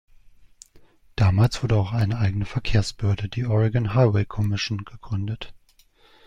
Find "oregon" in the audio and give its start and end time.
3.45-3.93